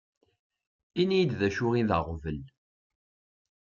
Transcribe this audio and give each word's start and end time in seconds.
Ini-yi-d 1.01 1.31
d 1.39 1.41
acu 1.47 1.67
i 1.79 1.83
d 1.89 1.91
aɣbel. 1.97 2.39